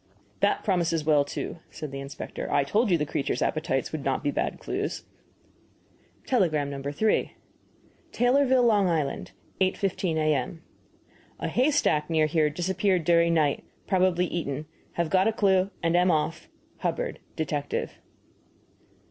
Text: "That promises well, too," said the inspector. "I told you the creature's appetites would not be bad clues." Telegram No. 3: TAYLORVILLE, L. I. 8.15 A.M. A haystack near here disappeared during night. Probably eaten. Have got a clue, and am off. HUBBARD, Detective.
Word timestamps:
"That 0.39 0.63
promises 0.63 1.05
well, 1.05 1.23
too," 1.23 1.59
said 1.69 1.91
the 1.91 1.99
inspector. 1.99 2.51
"I 2.51 2.63
told 2.63 2.89
you 2.89 2.97
the 2.97 3.05
creature's 3.05 3.43
appetites 3.43 3.91
would 3.91 4.03
not 4.03 4.23
be 4.23 4.31
bad 4.31 4.57
clues." 4.59 5.03
Telegram 6.25 6.71
No. 6.71 6.81
3: 6.81 7.35
TAYLORVILLE, 8.11 8.71
L. 8.71 8.89
I. 8.89 9.03
8.15 9.03 10.15
A.M. 10.15 10.63
A 11.39 11.47
haystack 11.47 12.09
near 12.09 12.25
here 12.25 12.49
disappeared 12.49 13.03
during 13.03 13.35
night. 13.35 13.63
Probably 13.85 14.25
eaten. 14.25 14.65
Have 14.93 15.11
got 15.11 15.27
a 15.27 15.31
clue, 15.31 15.69
and 15.83 15.95
am 15.95 16.09
off. 16.09 16.49
HUBBARD, 16.79 17.19
Detective. 17.35 17.99